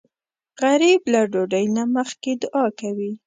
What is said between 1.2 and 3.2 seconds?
ډوډۍ نه مخکې دعا کوي